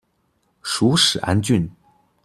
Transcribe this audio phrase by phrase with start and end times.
[0.63, 1.69] 属始安郡。